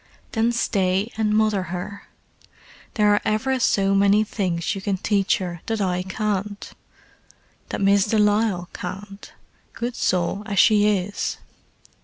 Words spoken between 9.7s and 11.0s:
good soul as she